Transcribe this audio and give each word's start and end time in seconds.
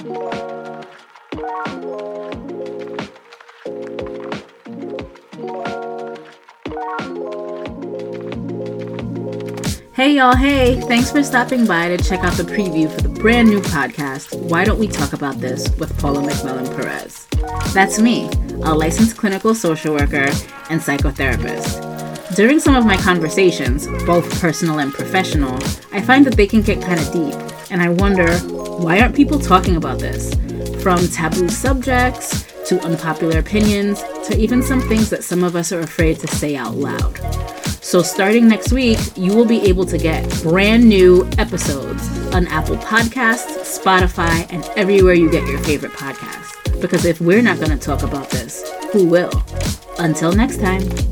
Hey 0.00 0.06
y'all, 10.16 10.34
hey! 10.34 10.80
Thanks 10.88 11.10
for 11.12 11.22
stopping 11.22 11.66
by 11.66 11.88
to 11.88 11.98
check 11.98 12.20
out 12.20 12.32
the 12.32 12.44
preview 12.44 12.90
for 12.90 13.02
the 13.02 13.10
brand 13.10 13.50
new 13.50 13.60
podcast, 13.60 14.34
Why 14.48 14.64
Don't 14.64 14.78
We 14.78 14.88
Talk 14.88 15.12
About 15.12 15.38
This 15.38 15.68
with 15.76 15.94
Paula 15.98 16.22
McMillan 16.22 16.74
Perez. 16.74 17.26
That's 17.74 17.98
me, 17.98 18.30
a 18.64 18.74
licensed 18.74 19.18
clinical 19.18 19.54
social 19.54 19.92
worker 19.92 20.30
and 20.70 20.80
psychotherapist. 20.80 22.34
During 22.36 22.58
some 22.58 22.74
of 22.74 22.86
my 22.86 22.96
conversations, 22.96 23.86
both 24.06 24.40
personal 24.40 24.78
and 24.80 24.94
professional, 24.94 25.58
I 25.92 26.00
find 26.00 26.24
that 26.24 26.36
they 26.36 26.46
can 26.46 26.62
get 26.62 26.80
kind 26.80 26.98
of 26.98 27.12
deep, 27.12 27.34
and 27.70 27.82
I 27.82 27.90
wonder 27.90 28.28
why 28.80 28.98
aren't 28.98 29.14
people 29.14 29.38
talking 29.38 29.76
about 29.76 29.98
this? 29.98 30.34
From 30.82 31.06
taboo 31.08 31.50
subjects 31.50 32.46
to 32.66 32.80
unpopular 32.80 33.38
opinions 33.38 34.02
to 34.26 34.38
even 34.38 34.62
some 34.62 34.80
things 34.80 35.10
that 35.10 35.22
some 35.22 35.44
of 35.44 35.54
us 35.54 35.70
are 35.70 35.80
afraid 35.80 36.18
to 36.20 36.26
say 36.26 36.56
out 36.56 36.76
loud. 36.76 37.18
So, 37.82 38.00
starting 38.00 38.48
next 38.48 38.72
week, 38.72 38.98
you 39.16 39.34
will 39.34 39.44
be 39.44 39.60
able 39.62 39.84
to 39.84 39.98
get 39.98 40.26
brand 40.42 40.88
new 40.88 41.28
episodes 41.36 42.08
on 42.34 42.46
Apple 42.46 42.76
Podcasts, 42.76 43.78
Spotify, 43.78 44.50
and 44.50 44.64
everywhere 44.78 45.14
you 45.14 45.30
get 45.30 45.46
your 45.46 45.58
favorite 45.58 45.92
podcasts. 45.92 46.80
Because 46.80 47.04
if 47.04 47.20
we're 47.20 47.42
not 47.42 47.58
going 47.58 47.72
to 47.72 47.78
talk 47.78 48.02
about 48.02 48.30
this, 48.30 48.70
who 48.92 49.06
will? 49.06 49.32
Until 49.98 50.32
next 50.32 50.58
time. 50.58 51.09